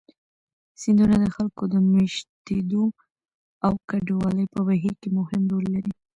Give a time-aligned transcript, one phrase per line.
[0.81, 2.83] سیندونه د خلکو د مېشتېدو
[3.65, 5.93] او کډوالۍ په بهیر کې مهم رول لري.